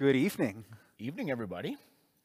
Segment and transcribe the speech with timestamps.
[0.00, 0.64] Good evening.
[0.98, 1.76] Evening, everybody.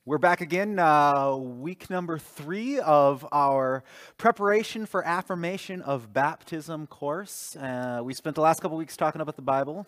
[0.05, 3.83] We're back again, uh, week number three of our
[4.17, 7.57] preparation for affirmation of baptism course.
[7.57, 9.85] Uh, we spent the last couple weeks talking about the Bible.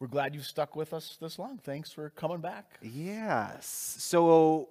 [0.00, 1.58] We're glad you've stuck with us this long.
[1.58, 2.78] Thanks for coming back.
[2.80, 3.96] Yes.
[3.98, 4.70] So,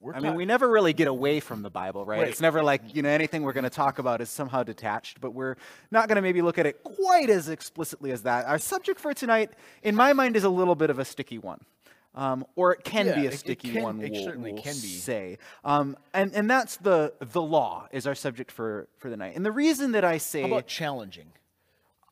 [0.00, 2.20] We're I mean, we never really get away from the Bible, right?
[2.20, 2.28] Right.
[2.28, 5.30] It's never like, you know, anything we're going to talk about is somehow detached, but
[5.32, 5.56] we're
[5.90, 8.46] not going to maybe look at it quite as explicitly as that.
[8.46, 9.50] Our subject for tonight,
[9.82, 11.60] in my mind, is a little bit of a sticky one.
[12.14, 14.00] Um, or it can Yeah, be it- a it sticky can- one.
[14.00, 14.78] it we'll, certainly we'll can be.
[14.88, 19.36] say, um, and and that's the the law is our subject for for the night.
[19.36, 21.26] And the reason that I say How about challenging?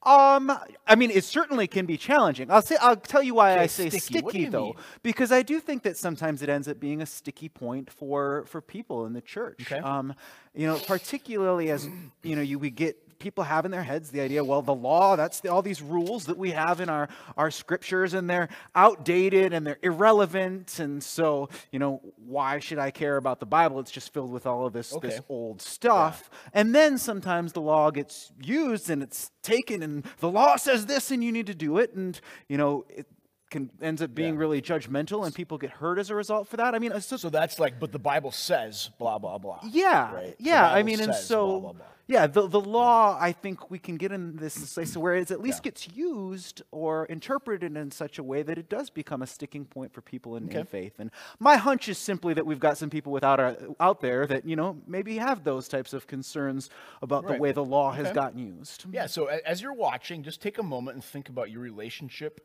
[0.04, 0.52] Um,
[0.86, 2.50] I mean, it certainly can be challenging.
[2.50, 3.98] I'll say, I'll tell you why I say sticky.
[4.00, 4.74] sticky, What do you though, mean?
[5.02, 8.60] because I do think that sometimes it ends up being a sticky point for for
[8.60, 9.60] people in the church.
[9.62, 9.78] Okay.
[9.78, 10.14] Um,
[10.54, 11.88] you know, particularly as
[12.22, 15.16] you know, you we get people have in their heads the idea, well, the law,
[15.16, 19.52] that's the, all these rules that we have in our our scriptures, and they're outdated
[19.52, 23.80] and they're irrelevant, and so you know, why should I care about the Bible?
[23.80, 26.30] It's just filled with all of this this old stuff.
[26.52, 31.10] And then sometimes the law gets used and it's taken and the law says this
[31.10, 33.06] and you need to do it and you know it
[33.50, 34.40] can ends up being Yeah.
[34.40, 36.74] really judgmental and people get hurt as a result for that.
[36.74, 39.60] I mean, just, So that's like, but the Bible says blah, blah, blah.
[39.64, 40.36] yeah, Right.
[40.38, 40.70] Yeah.
[40.70, 41.86] I mean, and so blah, blah, blah.
[42.08, 43.16] yeah, the the law.
[43.20, 45.70] I think we can get in this place where it at least Yeah.
[45.70, 49.92] gets used or interpreted in such a way that it does become a sticking point
[49.92, 50.94] for people in, in faith.
[50.98, 54.46] And my hunch is simply that we've got some people without our, out there that
[54.46, 56.70] you know maybe have those types of concerns
[57.02, 58.86] about the way the law has gotten used.
[58.90, 62.40] Yeah, so as you're watching, just take a moment and think about your relationship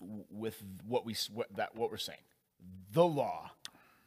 [0.00, 2.18] with what we what, that what we're saying.
[2.92, 3.50] The law.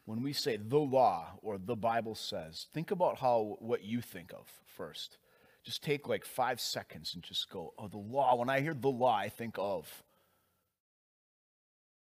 [0.05, 4.31] When we say the law or the Bible says, think about how what you think
[4.31, 5.17] of first.
[5.65, 8.35] Just take like 5 seconds and just go, "Oh, the law.
[8.35, 10.03] When I hear the law, I think of."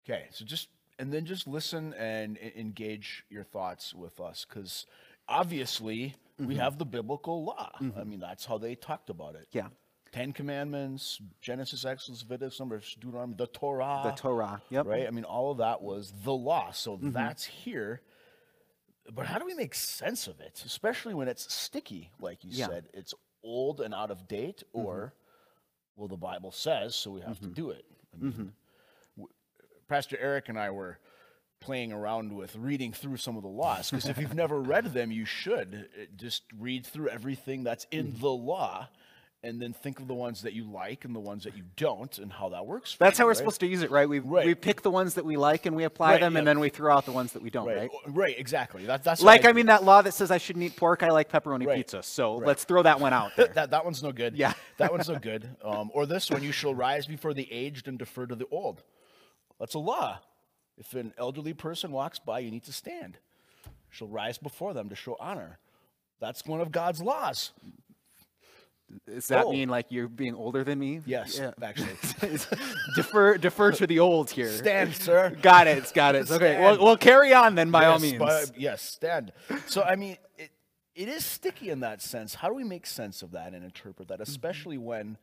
[0.03, 0.67] Okay, so just
[0.99, 4.85] and then just listen and engage your thoughts with us cuz
[5.29, 6.59] obviously we mm-hmm.
[6.59, 7.71] have the biblical law.
[7.80, 8.09] I mm-hmm.
[8.09, 9.47] mean, that's how they talked about it.
[9.52, 9.69] Yeah,
[10.15, 13.99] Ten Commandments, Genesis, Exodus, Leviticus, Numbers, Deuteronomy, the Torah.
[14.05, 14.61] the Torah.
[14.70, 14.86] Yep.
[14.86, 15.05] Right?
[15.05, 16.71] I mean, all of that was the law.
[16.71, 17.11] So mm-hmm.
[17.11, 17.99] that's here.
[19.14, 20.64] But how do we make sense of it?
[20.65, 22.67] Especially when it's sticky, like you Yeah.
[22.67, 22.87] said.
[22.93, 24.87] It's old and out of date, mm-hmm.
[24.87, 25.14] or,
[25.98, 27.53] well, the Bible says, so we have to mm-hmm.
[27.53, 27.83] do it.
[28.14, 28.53] I mean,
[29.17, 29.33] w-
[29.89, 30.97] Pastor Eric and I were
[31.59, 35.11] playing around with reading through some of the laws because if you've never read them,
[35.11, 38.87] you should uh, just read through everything that's in the law
[39.45, 42.17] and then think of the ones that you like and the ones that you don't
[42.17, 42.94] and how that works.
[42.94, 43.38] For That's you, how we're right?
[43.38, 44.10] supposed to use it, right?
[44.10, 44.45] We Right.
[44.45, 46.70] we pick the ones that we like and we apply Right, them, and then we
[46.70, 47.89] throw out the ones that we don't, right?
[48.08, 48.86] Right, exactly.
[48.88, 51.04] That, that's Like I do mean, that law that says I shouldn't eat pork.
[51.04, 54.36] I like pepperoni pizza, so let's throw that one out that that one's no good.
[54.36, 54.54] Yeah.
[54.78, 55.48] that one's no good.
[55.64, 58.83] Um, or this one, you shall rise before the aged and defer to the old.
[59.60, 60.20] That's a law.
[60.77, 63.20] If an elderly person walks by, you need to stand.
[63.89, 65.60] Shall rise before them to show honor.
[66.20, 67.52] That's one of God's laws.
[69.07, 69.51] Does that Oh.
[69.51, 71.01] mean like you're being older than me?
[71.05, 71.51] Yes, Yeah.
[71.61, 71.95] actually.
[72.95, 74.49] defer defer to the old here.
[74.49, 75.35] Stand, sir.
[75.41, 75.91] Got it.
[75.93, 76.29] Got it.
[76.29, 76.59] Okay.
[76.59, 76.85] Well, Stand.
[76.85, 78.19] well, carry on then, by all means.
[78.19, 79.31] but- yes, stand.
[79.67, 80.51] So I mean, it,
[80.95, 82.35] it is sticky in that sense.
[82.35, 84.17] How do we make sense of that and interpret Mm-hmm.
[84.17, 85.17] that, especially when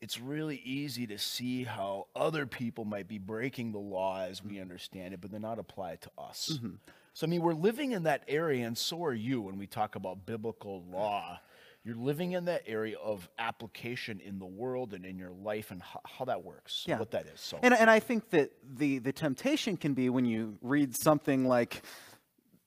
[0.00, 4.60] it's really easy to see how other people might be breaking the law as we
[4.60, 6.50] understand it, but they're not applied to us.
[6.54, 6.74] Mm-hmm.
[7.14, 9.96] So I mean, we're living in that area, and so are you when we talk
[9.96, 11.40] about biblical law.
[11.86, 15.80] You're living in that area of application in the world and in your life, and
[15.80, 16.98] how, how that works, Yeah.
[16.98, 17.40] what that is.
[17.40, 21.46] So And and I think that the the temptation can be when you read something
[21.46, 21.82] like,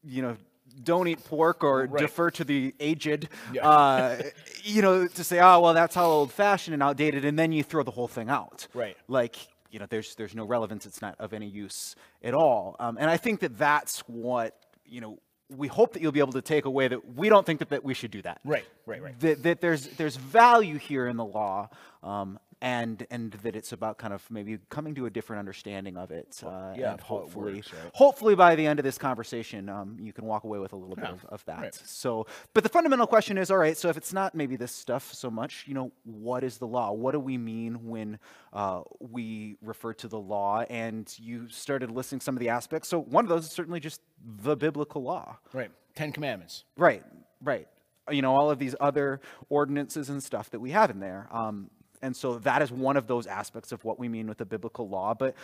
[0.04, 0.38] you know.
[0.84, 2.00] Don't eat pork or Right.
[2.00, 3.28] defer to the aged.
[3.52, 3.68] Yeah.
[3.68, 4.22] Uh,
[4.64, 7.82] you know, to say, oh well, that's all old-fashioned and outdated, and then you throw
[7.84, 8.68] the whole thing out.
[8.76, 8.96] Right.
[9.08, 9.36] Like,
[9.72, 10.86] you know, there's there's no relevance.
[10.86, 12.76] It's not of any use at all.
[12.80, 14.56] Um, and I think that that's what
[14.86, 15.18] you know.
[15.50, 17.84] We hope that you'll be able to take away that we don't think that, that
[17.84, 18.40] we should do that.
[18.46, 19.20] right, right, right.
[19.20, 21.70] That, that there's there's value here in the law,
[22.04, 26.12] um, and and that it's about kind of maybe coming to a different understanding of
[26.12, 26.42] it.
[26.44, 27.92] Uh, yeah, and of how it hopefully, works, right?
[27.94, 30.96] hopefully by the end of this conversation, um, you can walk away with a little
[30.96, 31.60] bit of, of that.
[31.60, 31.76] right.
[31.86, 33.78] So, but the fundamental question is, all right.
[33.78, 36.92] So if it's not maybe this stuff so much, you know, what is the law?
[36.92, 38.20] What do we mean when
[38.52, 40.62] uh, we refer to the law?
[40.70, 42.90] And you started listing some of the aspects.
[42.90, 45.38] So one of those is certainly just the biblical law.
[45.54, 45.72] Right.
[45.96, 46.66] Ten Commandments.
[46.78, 47.04] Right,
[47.42, 47.68] right.
[48.10, 51.28] You know, all of these other ordinances and stuff that we have in there.
[51.32, 51.70] Um,
[52.02, 54.88] and so that is one of those aspects of what we mean with the biblical
[54.88, 55.14] law.
[55.14, 55.36] But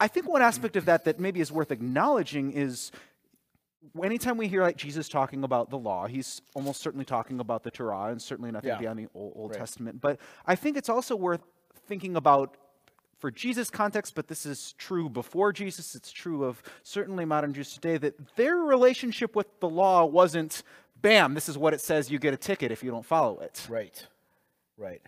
[0.00, 2.90] I think one aspect of that that maybe is worth acknowledging is
[4.02, 7.70] anytime we hear like Jesus talking about the law, he's almost certainly talking about the
[7.70, 8.78] Torah and certainly nothing Yeah.
[8.78, 9.58] beyond the Old, Old Right.
[9.58, 10.00] Testament.
[10.00, 11.42] But I think it's also worth
[11.86, 12.56] thinking about
[13.18, 15.94] for Jesus' context, but this is true before Jesus.
[15.94, 20.64] It's true of certainly modern Jews today that their relationship with the law wasn't,
[21.00, 23.64] bam, this is what it says, you get a ticket if you don't follow it.
[23.70, 24.04] Right,
[24.76, 25.00] right.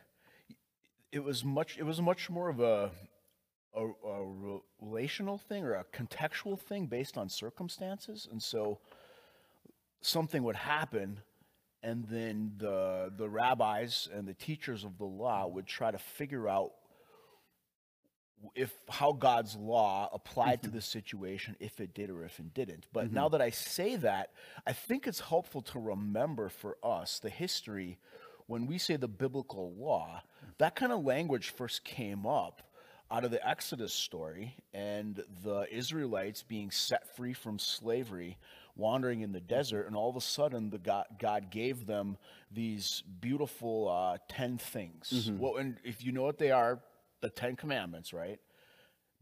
[1.15, 1.79] It was much.
[1.79, 2.91] It was much more of a
[3.73, 8.81] a, a relational thing or a contextual thing based on circumstances, and so
[10.01, 11.21] something would happen,
[11.85, 16.49] and then the the rabbis and the teachers of the law would try to figure
[16.49, 16.73] out
[18.57, 20.79] if how God's law applied to mm-hmm.
[20.79, 22.87] the situation, if it did or if it didn't.
[22.93, 23.15] But mm-hmm.
[23.15, 24.31] now that I say that,
[24.67, 27.99] I think it's helpful to remember for us the history
[28.47, 30.23] when we say the biblical law.
[30.59, 32.63] That kind of language first came up
[33.11, 38.39] out of the Exodus story and the Israelites being set free from slavery,
[38.77, 42.17] wandering in the desert, and all of a sudden the God, God gave them
[42.51, 45.31] these beautiful uh, ten things.
[45.39, 46.81] Well, and if you know what they are,
[47.21, 48.39] the Ten Commandments, right?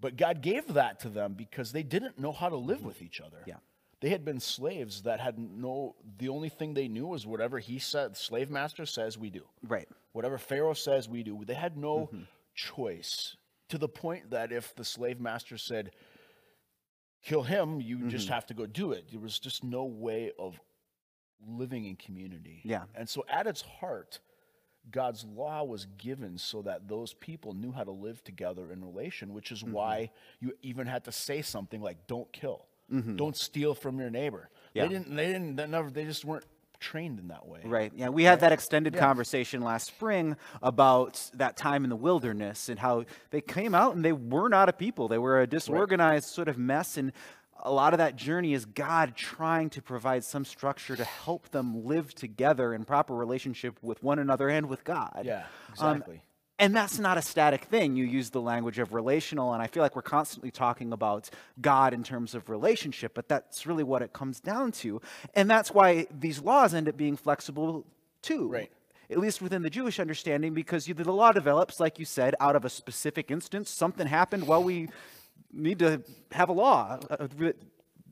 [0.01, 3.21] But God gave that to them because they didn't know how to live with each
[3.21, 3.39] other.
[3.47, 3.57] Yeah.
[4.03, 7.79] They had been slaves that had no, the only thing they knew was whatever he
[7.79, 9.45] said, slave master says we do.
[9.63, 9.89] Right.
[10.13, 11.45] Whatever Pharaoh says we do.
[11.47, 12.23] They had no mm-hmm.
[12.53, 13.37] choice
[13.69, 15.93] to the point that if the slave master said,
[17.25, 18.35] kill him, you just mm-hmm.
[18.35, 19.07] have to go do it.
[19.13, 20.61] There was just no way of
[21.47, 22.61] living in community.
[22.65, 22.83] Yeah.
[22.97, 24.19] And so at its heart,
[24.91, 29.33] God's law was given so that those people knew how to live together in relation,
[29.33, 29.75] which is mm-hmm.
[29.75, 30.11] why
[30.41, 34.85] you even had to say something like "Don't kill, don't steal from your neighbor." Yeah.
[34.85, 35.15] They didn't.
[35.17, 35.57] They didn't.
[35.57, 35.91] They never.
[35.91, 36.45] They just weren't
[36.81, 37.61] trained in that way.
[37.65, 37.93] Right.
[37.95, 42.79] Yeah, we had that extended conversation last spring about that time in the wilderness and
[42.79, 45.07] how they came out and they were not a people.
[45.09, 47.13] They were a disorganized sort of mess and
[47.65, 51.85] a lot of that journey is God trying to provide some structure to help them
[51.85, 55.23] live together in proper relationship with one another and with God.
[55.25, 55.45] Yeah.
[55.79, 56.23] Um, Exactly.
[56.63, 57.97] And that's not a static thing.
[57.97, 61.29] You use the language of relational, and I feel like we're constantly talking about
[61.61, 65.03] God in terms of relationship, but that's really what it comes down to.
[65.35, 67.85] And that's why these laws end up being flexible
[68.23, 68.47] too.
[68.47, 68.71] Right.
[69.11, 72.55] At least within the Jewish understanding, because you, the law develops, like you said, out
[72.55, 73.69] of a specific instance.
[73.69, 74.47] Something happened.
[74.47, 74.89] Well, we
[75.53, 76.01] need to
[76.31, 77.53] have a law uh, uh,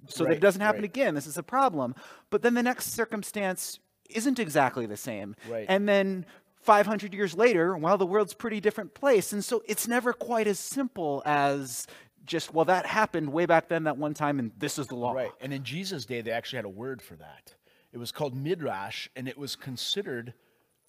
[0.08, 0.90] so that it doesn't happen right.
[0.90, 1.14] again.
[1.14, 1.94] This is a problem.
[2.30, 5.36] But then the next circumstance isn't exactly the same.
[5.48, 5.66] Right.
[5.68, 6.26] And then
[6.60, 9.32] 500 years later, well, the world's pretty different place.
[9.32, 11.86] And so it's never quite as simple as
[12.26, 15.12] just, well, that happened way back then, that one time, and this is the law.
[15.12, 15.32] Right.
[15.40, 17.54] And in Jesus' day, they actually had a word for that.
[17.92, 20.34] It was called midrash, and it was considered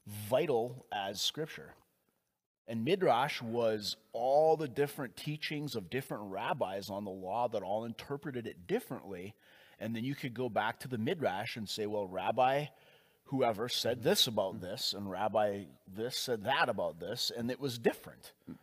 [0.05, 1.73] vital as scripture.
[2.67, 7.85] And midrash was all the different teachings of different rabbis on the law that all
[7.85, 9.33] interpreted it differently.
[9.79, 12.65] And then you could go back to the midrash and say, well, Rabbi
[13.25, 14.09] whoever said mm-hmm.
[14.09, 14.65] this about mm-hmm.
[14.65, 18.55] this, and Rabbi this said that about this, and it was different, mm.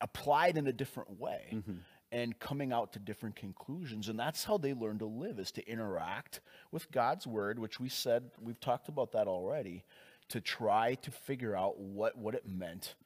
[0.00, 1.76] applied in a different way, mm-hmm.
[2.12, 4.08] and coming out to different conclusions.
[4.08, 6.40] And that's how they learn to live, is to interact
[6.72, 9.84] with God's word, which we said, we've talked about that already,
[10.28, 12.96] to try to figure out what, what it meant,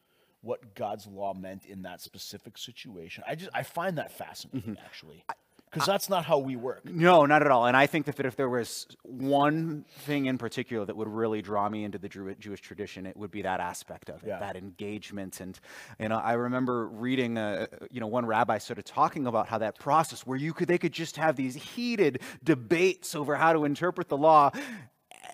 [0.40, 3.24] what God's law meant in that specific situation.
[3.26, 5.24] I just I find that fascinating, actually.
[5.70, 6.84] Because that's not how we work.
[6.84, 7.66] No, not at all.
[7.66, 11.68] And I think that if there was one thing in particular that would really draw
[11.68, 14.40] me into the Jew- Jewish tradition, it would be that aspect of it, Yeah.
[14.40, 15.40] that engagement.
[15.40, 15.58] And
[16.00, 19.58] you know, I remember reading, uh, you know, one rabbi sort of talking about how
[19.58, 23.64] that process, where you could, they could just have these heated debates over how to
[23.64, 24.50] interpret the law.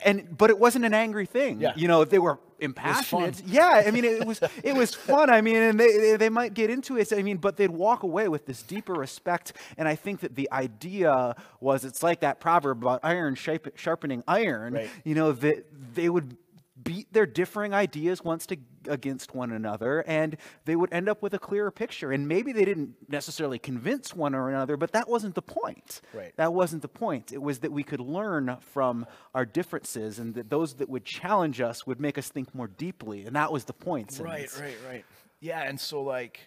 [0.06, 1.60] And but it wasn't an angry thing.
[1.60, 1.72] Yeah.
[1.76, 3.42] You know, they were impassioned.
[3.44, 5.28] Yeah, I mean, it was it was fun.
[5.30, 7.12] I mean, and they, they might get into it.
[7.12, 9.52] I mean, but they'd walk away with this deeper respect.
[9.76, 14.74] And I think that the idea was, it's like that proverb about iron sharpening iron.
[14.74, 14.90] Right.
[15.04, 16.36] You know that they would
[16.82, 18.56] beat their differing ideas once to,
[18.88, 22.12] against one another, and they would end up with a clearer picture.
[22.12, 26.00] And maybe they didn't necessarily convince one or another, but that wasn't the point.
[26.12, 26.32] Right.
[26.36, 27.32] That wasn't the point.
[27.32, 31.60] It was that we could learn from our differences, and that those that would challenge
[31.60, 33.26] us would make us think more deeply.
[33.26, 34.18] And that was the point.
[34.22, 35.04] Right, right, right.
[35.40, 36.40] Yeah, and so like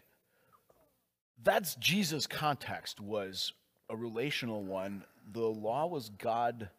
[1.44, 3.54] that's Jesus' context was
[3.90, 5.04] a relational one.
[5.32, 6.70] The law was God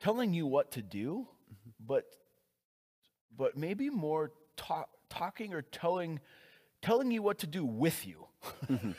[0.00, 1.70] telling you what to do, mm-hmm.
[1.86, 2.04] but
[3.36, 6.20] but maybe more talk, talking or telling
[6.82, 8.26] telling you what to do with you.
[8.68, 8.90] Mm-hmm.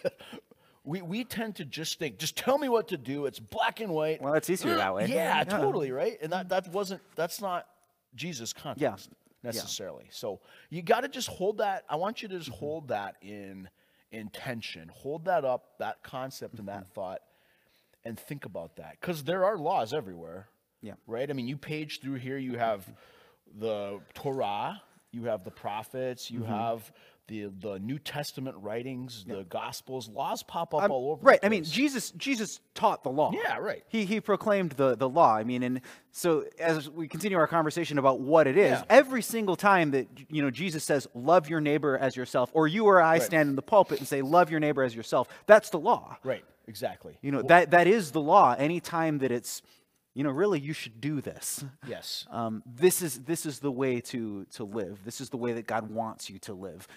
[0.83, 3.25] we we tend to just think, just tell me what to do.
[3.25, 4.21] It's black and white.
[4.21, 5.07] Well, it's easier that way.
[5.07, 6.17] Yeah, totally, right?
[6.21, 7.67] And that that wasn't that's not
[8.15, 9.51] Jesus' context Yeah.
[9.51, 10.07] necessarily.
[10.11, 10.39] So
[10.69, 11.85] you got to just hold that.
[11.89, 12.59] I want you to just mm-hmm.
[12.59, 13.69] hold that in
[14.11, 14.89] intention.
[14.89, 16.93] Hold that up, that concept and that mm-hmm.
[16.93, 17.21] thought,
[18.03, 18.97] and think about that.
[18.99, 20.47] Because there are laws everywhere.
[20.81, 20.93] Yeah.
[21.07, 21.29] Right?
[21.29, 22.89] I mean, you page through here, you have
[23.59, 26.91] the Torah, you have the prophets, you have
[27.27, 31.21] the the New Testament writings, the Gospels, laws pop up Um, all over.
[31.21, 31.39] right.
[31.43, 31.63] I mean.
[31.63, 33.31] Jesus Jesus taught the law.
[33.33, 33.83] Yeah, right.
[33.87, 35.35] He he proclaimed the the law.
[35.35, 38.83] I mean, and so as we continue our conversation about what it is, Yeah.
[38.89, 42.85] every single time that you know Jesus says, "Love your neighbor as yourself," or you
[42.85, 43.21] or I Right.
[43.21, 46.17] stand in the pulpit and say, "Love your neighbor as yourself," that's the law.
[46.23, 47.15] right, exactly.
[47.21, 48.55] You know that that is the law.
[48.57, 49.61] Anytime that it's,
[50.13, 51.63] you know, really you should do this.
[51.87, 54.99] yes, Um, this is this is the way to to live.
[55.05, 56.87] This is the way that God wants you to live.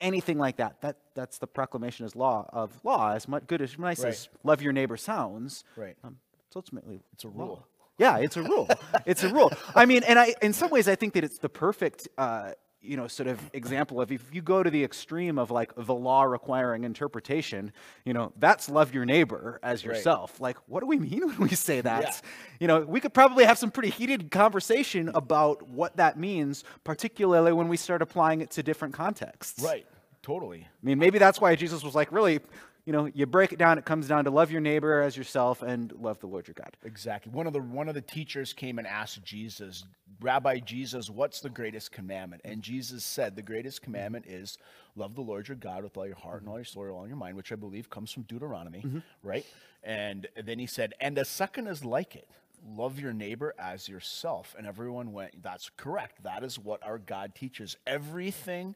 [0.00, 3.12] Anything like that, that that's the proclamation as law of law.
[3.12, 4.08] As much good as nice Right.
[4.12, 5.96] as love your neighbor sounds, right.
[6.04, 6.16] um,
[6.46, 7.44] it's ultimately It's a law.
[7.44, 7.66] rule.
[7.96, 8.68] Yeah, it's a rule.
[9.06, 9.52] it's a rule.
[9.74, 12.52] I mean, and I in some ways I think that it's the perfect uh,
[12.84, 15.94] you know sort of example of if you go to the extreme of like the
[15.94, 17.72] law requiring interpretation,
[18.04, 19.94] you know, that's love your neighbor as Right.
[19.96, 20.40] yourself.
[20.40, 22.22] Like what do we mean when we say that?
[22.60, 27.52] You know, we could probably have some pretty heated conversation about what that means, particularly
[27.52, 29.62] when we start applying it to different contexts.
[29.62, 29.86] Right,
[30.22, 30.60] totally.
[30.60, 32.40] I mean, maybe that's why Jesus was like, really,
[32.84, 35.62] you know, you break it down, it comes down to love your neighbor as yourself
[35.62, 36.76] and love the Lord your God.
[36.84, 37.32] Exactly.
[37.32, 39.84] One of the one of the teachers came and asked Jesus,
[40.20, 42.42] Rabbi Jesus, what's the greatest commandment?
[42.44, 44.58] And Jesus said, the greatest commandment is
[44.96, 47.08] love the Lord your God with all your heart and all your soul and all
[47.08, 48.98] your mind, which I believe comes from Deuteronomy, mm-hmm.
[49.22, 49.46] right?
[49.82, 52.28] And then he said, and the second is like it.
[52.66, 54.54] Love your neighbor as yourself.
[54.56, 56.22] And everyone went, that's correct.
[56.22, 57.76] That is what our God teaches.
[57.86, 58.74] Everything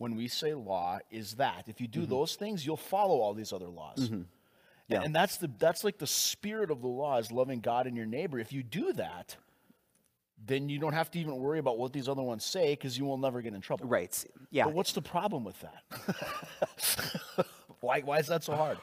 [0.00, 1.64] when we say law is that.
[1.66, 4.10] If you do those things, you'll follow all these other laws.
[4.88, 5.02] Yeah.
[5.02, 8.06] And that's the that's like the spirit of the law is loving God and your
[8.06, 8.38] neighbor.
[8.38, 9.36] If you do that,
[10.46, 13.04] then you don't have to even worry about what these other ones say because you
[13.04, 13.86] will never get in trouble.
[13.86, 14.24] Right.
[14.50, 14.64] Yeah.
[14.64, 17.46] But what's the problem with that?
[17.80, 18.78] why why is that so hard?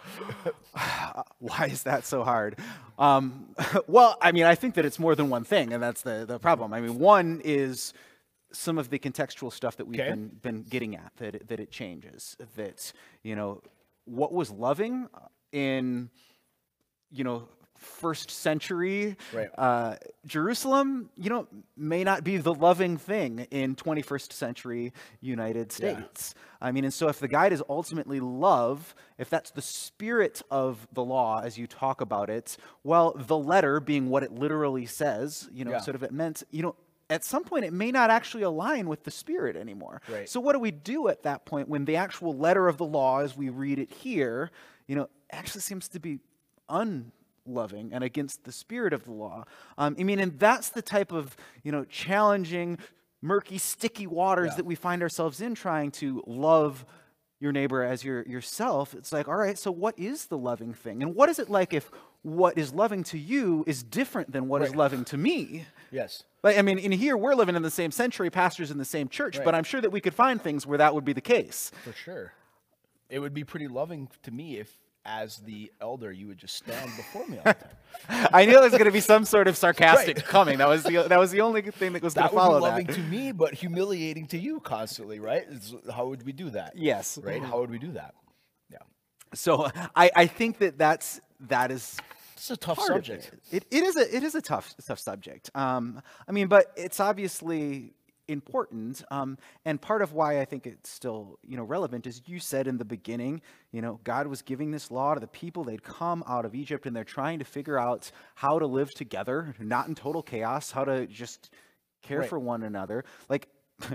[1.40, 2.60] Why is that so hard?
[3.00, 3.56] Um,
[3.88, 6.38] well, I mean, I think that it's more than one thing, and that's the, the
[6.38, 6.74] problem.
[6.74, 7.94] I mean, one is
[8.52, 10.10] some of the contextual stuff that we've Okay.
[10.10, 12.36] been, been getting at, that it, that it changes.
[12.56, 12.92] That,
[13.24, 13.62] you know,
[14.06, 15.08] what was loving
[15.52, 16.10] in,
[17.12, 19.50] you know, first century Right.
[19.58, 25.94] uh, Jerusalem, you know, may not be the loving thing in 21st century United Yeah.
[25.94, 26.34] States.
[26.60, 30.88] I mean, and so if the guide is ultimately love, if that's the spirit of
[30.94, 35.48] the law as you talk about it, well, the letter being what it literally says,
[35.52, 35.80] you know, Yeah.
[35.82, 36.76] sort of it meant, you know,
[37.10, 40.02] at some point it may not actually align with the spirit anymore.
[40.10, 40.28] Right.
[40.28, 43.20] So what do we do at that point when the actual letter of the law
[43.20, 44.52] as we read it here,
[44.88, 46.20] you know, actually seems to be
[46.70, 49.46] unloving and against the spirit of the law.
[49.78, 52.78] Um, I mean, and that's the type of you know challenging,
[53.22, 54.56] murky, sticky waters Yeah.
[54.58, 56.86] that we find ourselves in trying to love
[57.40, 58.94] your neighbor as your yourself.
[58.94, 61.74] It's like, all right, so what is the loving thing, and what is it like
[61.74, 61.90] if
[62.28, 64.78] what is loving to you is different than what is Right.
[64.78, 65.66] loving to me?
[65.92, 66.24] Yes.
[66.44, 69.08] Like, I mean, in here we're living in the same century, pastors in the same
[69.08, 71.72] church, but I'm sure that we could find things where that would be the case.
[71.84, 72.34] For sure.
[73.10, 76.92] It would be pretty loving to me if as the elder you would just stand
[76.98, 78.28] before me all the time.
[78.34, 80.26] I knew there was going to be some sort of sarcastic Right.
[80.26, 80.58] coming.
[80.58, 82.58] That was the that was the only thing that was going That to would follow
[82.60, 85.44] be loving to me, but humiliating to you constantly, right?
[85.44, 86.74] It's- how would we do that?
[86.76, 87.18] Yes.
[87.24, 87.42] Right?
[87.42, 88.16] How would we do that?
[88.70, 88.80] Yeah.
[89.34, 91.98] So I, I think that that's that is
[92.38, 93.32] It's a tough subject.
[93.52, 93.64] It.
[93.72, 95.50] It, it is a it is a tough tough subject.
[95.56, 97.94] Um, I mean, but it's obviously
[98.28, 99.04] important.
[99.10, 102.68] Um, and part of why I think it's still you know relevant is you said
[102.68, 103.42] in the beginning,
[103.72, 105.64] you know, God was giving this law to the people.
[105.64, 109.56] They'd come out of Egypt and they're trying to figure out how to live together,
[109.60, 111.50] not in total chaos, how to just
[112.02, 112.30] care Right.
[112.30, 113.04] for one another.
[113.30, 113.48] Like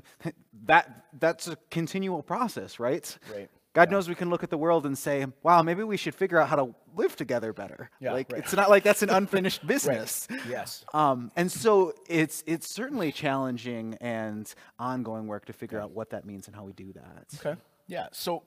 [0.65, 3.19] that that's a continual process, right?
[3.35, 3.49] Right.
[3.75, 6.39] God knows we can look at the world and say, wow, maybe we should figure
[6.39, 7.91] out how to live together better.
[8.01, 8.43] Yeah, like right.
[8.43, 10.29] it's not like that's an unfinished business.
[10.49, 10.85] Yes.
[10.93, 16.25] Um, and so it's it's certainly challenging and ongoing work to figure out what that
[16.25, 17.27] means and how we do that.
[17.45, 17.61] Okay.
[17.87, 18.09] Yeah.
[18.13, 18.43] So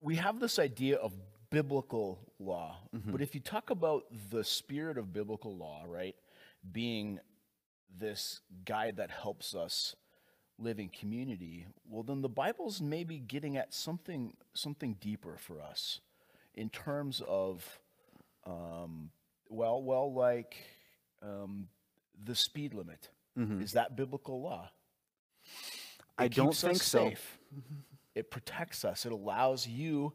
[0.00, 1.12] we have this idea of
[1.50, 6.14] biblical law, but if you talk about the spirit of biblical law, right,
[6.70, 7.18] being
[7.98, 9.96] this guide that helps us
[10.58, 16.00] live in community, well, then the Bible's maybe getting at something something deeper for us
[16.54, 17.64] in terms of,
[18.46, 19.10] um,
[19.48, 20.56] well, well, like
[21.22, 21.68] um,
[22.24, 23.08] the speed limit.
[23.62, 24.68] Is that biblical law?
[26.18, 27.10] I don't think so.
[28.14, 29.06] It protects us.
[29.06, 30.12] It allows you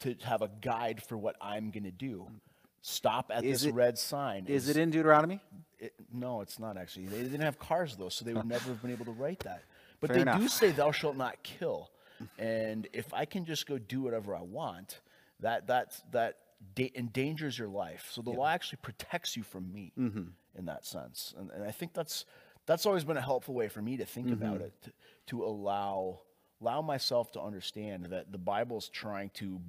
[0.00, 2.26] to have a guide for what I'm going to do.
[2.80, 4.46] Stop at Is this it- red sign.
[4.46, 5.40] Is it in Deuteronomy?
[5.78, 7.04] it- no, it's not actually.
[7.06, 9.62] They didn't have cars though, so they would never have been able to write that.
[10.00, 10.40] But Fair they enough.
[10.40, 11.90] do say, "Thou shalt not kill."
[12.38, 15.00] And if I can just go do whatever I want,
[15.40, 16.36] that that that
[16.74, 18.08] da- endangers your life.
[18.10, 20.24] So the law actually protects you from me Mm-hmm.
[20.58, 21.34] in that sense.
[21.38, 22.24] And, and I think that's
[22.66, 24.64] that's always been a helpful way for me to think about Mm-hmm.
[24.64, 24.92] it, to,
[25.28, 26.20] to allow
[26.60, 29.60] allow myself to understand that the Bible's trying to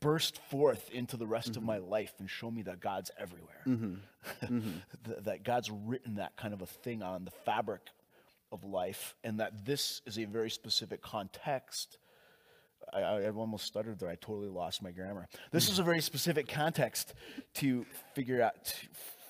[0.00, 3.62] burst forth into the rest of my life and show me that God's everywhere.
[5.04, 7.82] Th- that God's written that kind of a thing on the fabric
[8.52, 11.98] of life, and that this is a very specific context.
[12.92, 14.08] I, I almost stuttered there.
[14.08, 15.28] I totally lost my grammar.
[15.50, 17.14] This is a very specific context
[17.54, 18.74] to figure out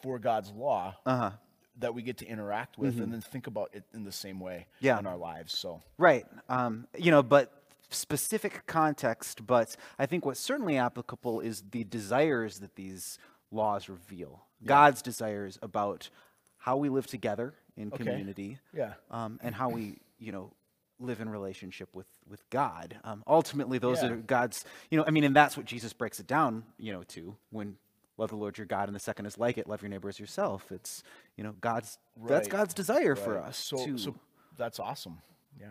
[0.03, 1.31] for God's law Uh-huh.
[1.79, 4.67] that we get to interact with, and then think about it in the same way
[4.81, 4.99] Yeah.
[4.99, 5.57] in our lives.
[5.57, 6.27] So Right.
[6.49, 7.53] Um, you know, but
[7.91, 13.19] specific context, but I think what's certainly applicable is the desires that these
[13.51, 14.45] laws reveal.
[14.65, 16.11] God's desires about
[16.59, 18.05] how we live together in Okay.
[18.05, 18.59] community.
[18.73, 18.95] Yeah.
[19.11, 20.53] Um, and how we, you know,
[20.99, 22.99] live in relationship with with God.
[23.05, 24.11] Um, ultimately, those Yeah.
[24.11, 24.65] are God's.
[24.91, 26.65] You know, I mean, and that's what Jesus breaks it down.
[26.79, 27.77] You know, to when
[28.17, 30.19] love the Lord your God, and the second is like it, love your neighbor as
[30.19, 30.73] yourself.
[30.73, 31.03] It's
[31.37, 31.99] you know God's.
[32.27, 33.57] That's God's desire for us.
[33.57, 34.15] So, to, so
[34.57, 35.19] that's awesome.
[35.61, 35.67] Yeah.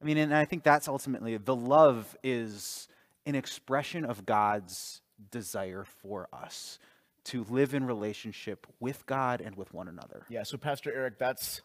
[0.00, 2.88] I mean, and I think that's ultimately the love is
[3.26, 6.78] an expression of God's desire for us
[7.24, 10.24] to live in relationship with God and with one another.
[10.28, 10.44] Yeah.
[10.44, 11.60] So, Pastor Eric, that's,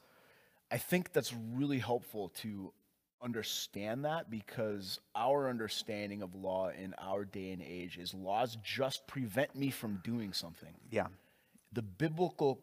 [0.72, 2.74] I think that's really helpful to
[3.24, 9.08] understand that because our understanding of law in our day and age is laws just
[9.08, 10.74] prevent me from doing something.
[10.92, 11.08] Yeah.
[11.72, 12.60] the biblical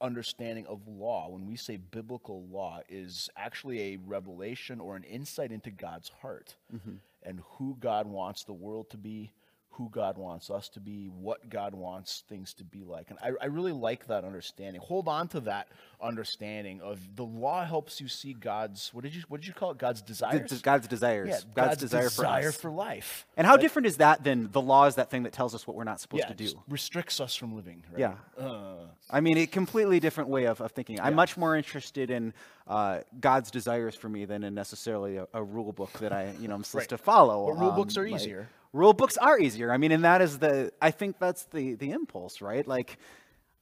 [0.00, 5.50] understanding of law, when we say biblical law, is actually a revelation or an insight
[5.50, 6.96] into God's heart mm-hmm.
[7.22, 9.32] and who God wants the world to be,
[9.76, 13.10] who God wants us to be, what God wants things to be like.
[13.10, 14.80] And I, I really like that understanding.
[14.80, 15.68] Hold on to that
[16.00, 19.70] understanding of the law helps you see God's what did you what did you call
[19.72, 19.78] it?
[19.78, 20.60] God's desires?
[20.62, 21.28] God's desires.
[21.28, 22.56] yeah, God's, desire, for us.
[22.56, 23.26] for life.
[23.36, 25.76] and how different is that than the law is that thing that tells us what
[25.76, 26.62] we're not supposed Yeah, to do?
[26.68, 27.82] restricts us from living.
[27.90, 28.00] Right?
[28.00, 28.14] Yeah.
[28.44, 31.00] Uh, I mean, a completely different way of, of thinking.
[31.00, 32.32] I'm much more interested in
[32.68, 36.48] uh, God's desires for me than in necessarily a, a rule book that I, you
[36.48, 36.98] know, I'm supposed Right.
[36.98, 37.46] to follow.
[37.52, 38.48] But rule books Um, are like, easier.
[38.74, 39.70] Rule books are easier.
[39.72, 40.72] I mean, and that is the.
[40.82, 42.66] I think that's the the impulse, right?
[42.66, 42.98] Like,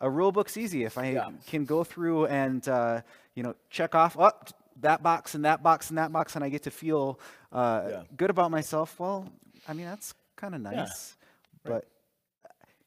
[0.01, 1.31] a rule book's easy if I Yeah.
[1.47, 3.03] can go through and uh,
[3.35, 4.31] you know check off oh,
[4.81, 7.21] that box and that box and that box, and I get to feel
[7.53, 8.03] uh, Yeah.
[8.17, 8.99] good about myself.
[8.99, 9.29] Well,
[9.69, 11.17] I mean, that's kind of nice,
[11.63, 11.87] but.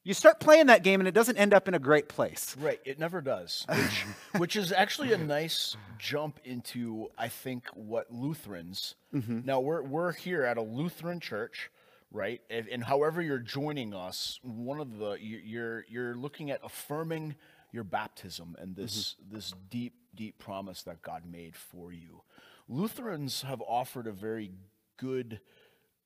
[0.07, 2.55] You start playing that game and it doesn't end up in a great place.
[2.59, 4.05] Right, it never does, which,
[4.39, 8.93] which is actually a nice jump into I think what Lutherans.
[9.11, 11.71] Now we're we're here at a Lutheran church,
[12.11, 12.41] right?
[12.49, 17.35] And, and however you're joining us, one of the you- you're you're looking at affirming
[17.71, 22.21] your baptism and this this deep deep promise that God made for you.
[22.67, 24.51] Lutherans have offered a very
[24.97, 25.39] good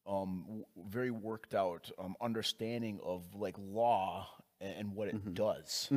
[0.08, 4.28] um, very worked out um, understanding of like law
[4.60, 5.88] and, and what it does.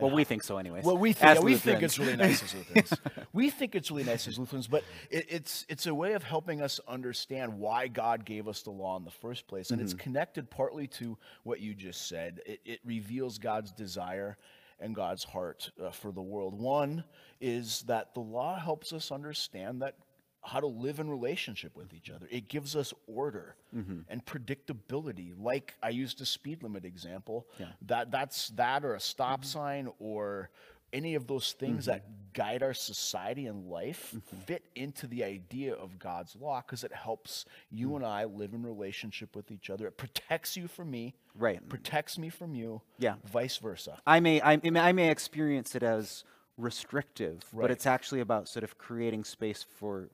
[0.00, 0.84] Well, we think so, anyways.
[0.84, 2.92] Well, we think yeah, we think it's really nice as Lutherans.
[3.32, 6.62] we think it's really nice as Lutherans, but it, it's it's a way of helping
[6.62, 10.50] us understand why God gave us the law in the first place, and it's connected
[10.50, 12.40] partly to what you just said.
[12.46, 14.36] It, it reveals God's desire
[14.80, 16.58] and God's heart uh, for the world.
[16.58, 17.04] One
[17.40, 19.96] is that the law helps us understand that
[20.42, 22.26] how to live in relationship with each other.
[22.30, 24.00] It gives us order mm-hmm.
[24.08, 25.32] and predictability.
[25.38, 27.46] Like I used a speed limit example.
[27.58, 27.66] Yeah.
[27.86, 29.46] That that's that or a stop mm-hmm.
[29.48, 30.50] sign or
[30.92, 32.12] any of those things that mm-hmm.
[32.32, 34.14] guide our society and life
[34.46, 37.96] fit into the idea of God's law because it helps you mm.
[37.96, 39.86] and I live in relationship with each other.
[39.86, 41.66] It protects you from me, Right.
[41.68, 43.14] protects me from you, Yeah.
[43.24, 44.00] vice versa.
[44.04, 46.24] I may, I, may- I may experience it as
[46.56, 50.08] restrictive, but it's actually about sort of creating space for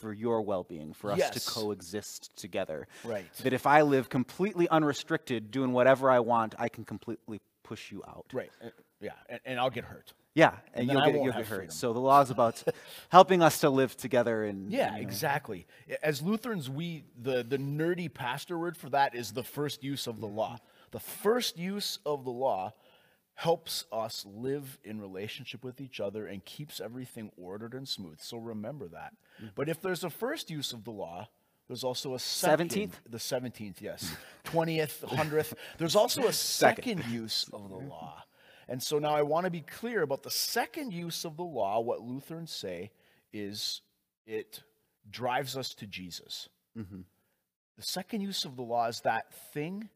[0.00, 1.44] for your well-being, for us Yes.
[1.44, 2.88] to coexist together.
[3.04, 3.24] Right.
[3.42, 8.02] That if I live completely unrestricted, doing whatever I want, I can completely push you
[8.08, 8.26] out.
[8.32, 8.50] Right.
[8.64, 8.68] uh,
[9.00, 9.10] Yeah.
[9.28, 10.12] And, and I'll get hurt.
[10.34, 11.46] Yeah, and, And you'll get, you'll get hurt.
[11.46, 11.70] freedom.
[11.70, 12.62] So the law is about
[13.10, 15.66] helping us to live together and Yeah, you know, exactly.
[16.02, 20.20] As Lutherans, we the the nerdy pastor word for that is the first use of
[20.20, 20.58] the law.
[20.92, 22.74] The first use of the law
[23.40, 28.20] helps us live in relationship with each other and keeps everything ordered and smooth.
[28.20, 29.14] So remember that.
[29.38, 29.46] Mm-hmm.
[29.54, 31.26] But if there's a first use of the law,
[31.66, 32.92] there's also a second, 17th?
[33.08, 34.14] the 17th, yes.
[34.44, 35.54] 20th, 100th.
[35.78, 38.22] There's also a second use of the law.
[38.68, 41.80] And so now I want to be clear about the second use of the law.
[41.80, 42.90] What Lutherans say
[43.32, 43.80] is
[44.26, 44.62] it
[45.10, 46.50] drives us to Jesus.
[46.76, 47.00] Mm-hmm.
[47.78, 49.88] The second use of the law is that thing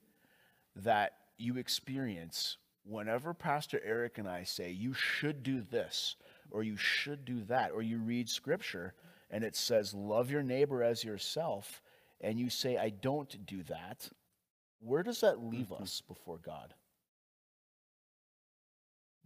[0.76, 6.16] that you experience whenever Pastor Eric and I say, you should do this,
[6.50, 8.94] or you should do that, or you read scripture
[9.30, 11.82] and it says, love your neighbor as yourself,
[12.20, 14.08] and you say, I don't do that,
[14.80, 15.82] where does that leave mm-hmm.
[15.82, 16.74] us before God?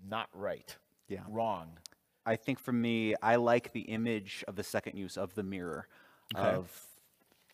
[0.09, 0.75] Not right.
[1.09, 1.25] Yeah.
[1.29, 1.79] Wrong.
[2.25, 5.88] I think for me, I like the image of the second use of the mirror,
[6.37, 6.47] Okay.
[6.47, 6.71] of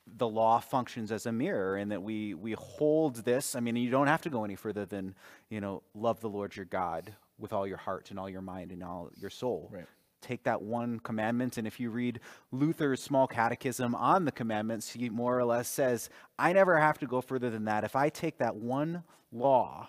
[0.06, 3.54] the law functions as a mirror and that we we hold this.
[3.56, 5.14] I mean you don't have to go any further than
[5.48, 8.70] you know love the lord your god with all your heart and all your mind
[8.70, 9.70] and all your soul.
[9.72, 9.86] Right.
[10.20, 12.20] take that one commandment and if you read
[12.52, 17.06] luther's small catechism on the commandments he more or less says i never have to
[17.06, 17.84] go further than that.
[17.84, 19.88] If i take that one law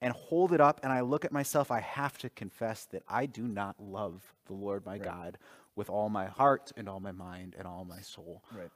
[0.00, 3.24] and hold it up and i look at myself i have to confess that i
[3.26, 5.38] do not love the lord my god
[5.76, 8.42] with all my heart and all my mind and all my soul.
[8.56, 8.70] Right.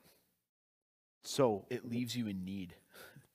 [1.23, 2.75] So It leaves you in need.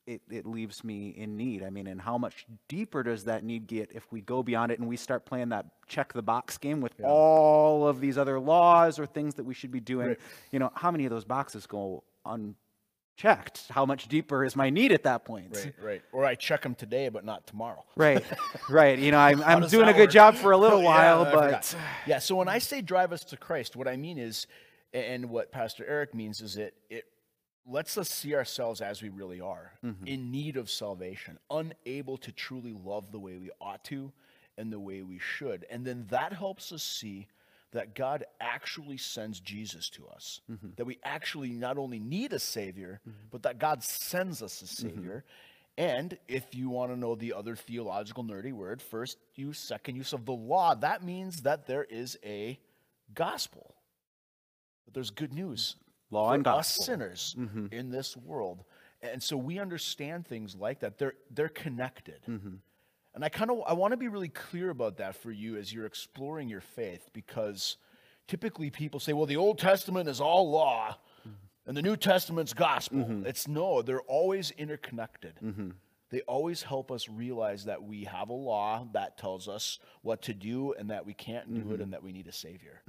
[0.05, 1.63] it, it leaves me in need.
[1.63, 4.79] I mean, and how much deeper does that need get if we go beyond it
[4.79, 8.99] and we start playing that check the box game with all of these other laws
[8.99, 10.07] or things that we should be doing?
[10.09, 10.19] Right.
[10.51, 13.67] You know, how many of those boxes go unchecked?
[13.69, 15.55] How much deeper is my need at that point?
[15.55, 16.01] Right, right.
[16.11, 17.83] Or I check them today, but not tomorrow.
[17.95, 18.23] Right,
[18.69, 18.97] right.
[18.99, 20.09] You know, I'm, I'm doing a good work?
[20.11, 20.85] job for a little Yeah,
[21.19, 22.19] while, I but yeah.
[22.19, 24.47] So when I say drive us to Christ, what I mean is,
[24.93, 27.05] and what Pastor Eric means is it it
[27.65, 30.05] lets us see ourselves as we really are, Mm-hmm.
[30.07, 34.11] in need of salvation, unable to truly love the way we ought to,
[34.57, 37.27] and the way we should, and then that helps us see.
[37.71, 40.41] That God actually sends Jesus to us.
[40.47, 40.67] Mm-hmm.
[40.75, 44.87] That we actually not only need a Savior, but that God sends us a Mm-hmm.
[44.89, 45.23] Savior.
[45.75, 50.13] And if you want to know the other theological nerdy word, first use, second use
[50.13, 52.59] of the law, that means that there is a
[53.15, 53.73] gospel.
[54.85, 55.75] That there's good news
[56.13, 57.67] law for and us sinners Mm-hmm.
[57.71, 58.63] in this world.
[59.01, 60.97] And so we understand things like that.
[60.97, 62.21] They're they're connected.
[62.27, 62.55] Mm-hmm.
[63.15, 65.73] And I kind of I want to be really clear about that for you as
[65.73, 67.77] you're exploring your faith because
[68.27, 70.95] typically people say, well, the Old Testament is all law
[71.27, 71.35] mm-hmm.
[71.67, 72.99] and the New Testament's gospel.
[72.99, 73.25] Mm-hmm.
[73.25, 75.33] It's no, they're always interconnected.
[75.43, 75.71] Mm-hmm.
[76.09, 80.33] They always help us realize that we have a law that tells us what to
[80.33, 82.83] do and that we can't do it and that we need a savior.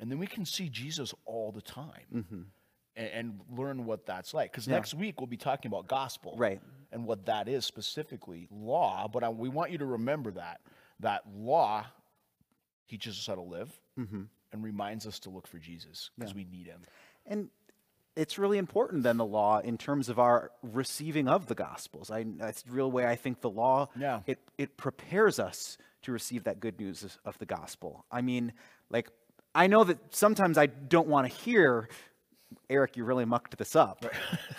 [0.00, 2.44] And then we can see Jesus all the time
[2.96, 4.52] and, and learn what that's like.
[4.52, 6.60] Because next week we'll be talking about gospel, Right.
[6.92, 9.08] And what that is specifically, law.
[9.12, 10.60] But I, we want you to remember that
[11.00, 11.84] that law
[12.88, 14.22] teaches us how to live mm-hmm.
[14.52, 16.82] and reminds us to look for Jesus because we need Him.
[17.26, 17.48] And
[18.16, 22.10] it's really important then the law in terms of our receiving of the gospels.
[22.10, 24.20] I that's the real way I think the law Yeah.
[24.26, 28.04] it it prepares us to receive that good news of the gospel.
[28.10, 28.52] I mean,
[28.90, 29.10] like
[29.54, 31.88] I know that sometimes I don't want to hear
[32.70, 34.04] Eric, you really mucked this up.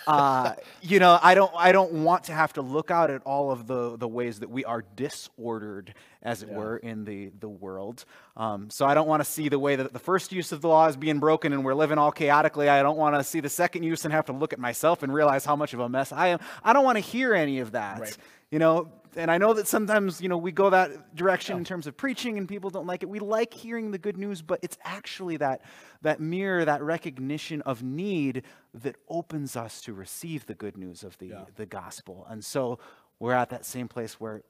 [0.06, 3.50] uh, you know, I don't, I don't want to have to look out at all
[3.50, 8.04] of the, the ways that we are disordered, as it were, in the, the world.
[8.36, 10.68] Um, so I don't want to see the way that the first use of the
[10.68, 12.68] law is being broken and we're living all chaotically.
[12.68, 15.12] I don't want to see the second use and have to look at myself and
[15.12, 16.40] realize how much of a mess I am.
[16.62, 18.00] I don't want to hear any of that.
[18.00, 18.16] Right.
[18.50, 21.86] You know, and I know that sometimes, you know, we go that direction in terms
[21.86, 23.08] of preaching and people don't like it.
[23.08, 25.62] We like hearing the good news, but it's actually that
[26.02, 28.42] that mirror, that recognition of need
[28.74, 32.26] that opens us to receive the good news of the the gospel.
[32.28, 32.78] And so
[33.18, 34.42] we're at that same place where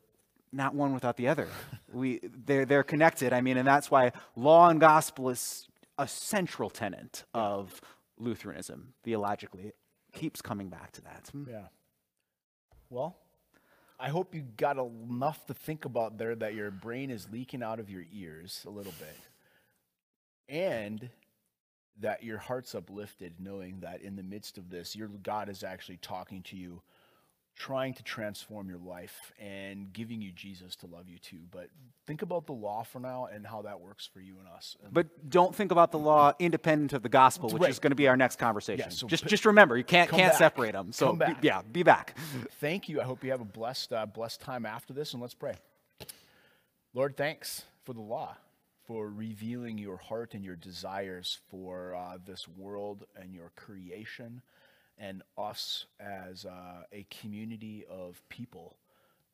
[0.53, 1.49] not one without the other.
[1.93, 3.33] we they're they're connected.
[3.33, 7.81] I mean, and that's why law and gospel is a central tenet of
[8.19, 9.69] Lutheranism theologically.
[9.69, 9.77] It
[10.13, 11.29] keeps coming back to that.
[11.33, 11.45] Hmm.
[11.49, 11.67] Yeah.
[12.91, 13.17] Well,
[13.99, 17.81] I hope you got enough to think about there that your brain is leaking out
[17.81, 19.17] of your ears a little bit.
[20.49, 21.11] And
[22.01, 25.97] that your heart's uplifted knowing that in the midst of this, your God is actually
[25.97, 26.83] talking to you,
[27.57, 31.39] trying to transform your life and giving you Jesus to love you too.
[31.51, 31.71] But
[32.07, 34.77] think about the law for now and how that works for you and us.
[34.85, 37.71] And But don't think about the law independent of the gospel, which Right.
[37.71, 38.85] is going to be our next conversation.
[38.91, 40.39] Yeah, so just p- just remember, you can't can't back.
[40.39, 40.93] separate them.
[40.93, 42.15] So be- yeah, be back.
[42.61, 43.01] thank you.
[43.01, 45.55] I hope you have a blessed, uh, blessed time after this, and let's pray.
[46.93, 48.37] Lord, thanks for the law,
[48.87, 54.43] for revealing your heart and your desires for uh, this world and your creation,
[54.99, 58.77] and us as uh, a community of people.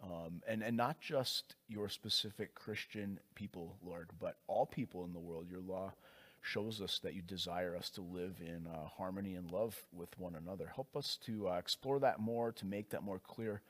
[0.03, 5.21] Um, and, and not just your specific Christian people, Lord, but all people in the
[5.21, 5.47] world.
[5.49, 5.93] Your law
[6.41, 10.35] shows us that you desire us to live in uh, harmony and love with one
[10.35, 10.73] another.
[10.75, 13.63] Help us to uh, explore that more, to make that more clear,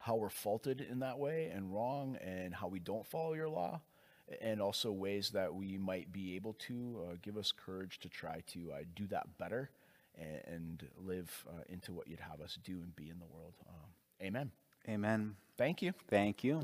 [0.00, 3.80] how we're faulted in that way and wrong, and how we don't follow your law,
[4.40, 8.42] and also ways that we might be able to uh, give us courage to try
[8.48, 9.70] to uh, do that better
[10.20, 13.54] and, and live uh, into what you'd have us do and be in the world.
[13.68, 14.50] Um, amen.
[14.88, 15.36] Amen.
[15.56, 15.92] Thank you.
[16.08, 16.62] Thank you.